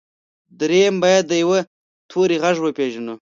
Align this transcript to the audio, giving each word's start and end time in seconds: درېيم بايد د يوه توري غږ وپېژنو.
درېيم 0.59 0.95
بايد 1.03 1.23
د 1.27 1.33
يوه 1.43 1.59
توري 2.09 2.37
غږ 2.43 2.57
وپېژنو. 2.61 3.15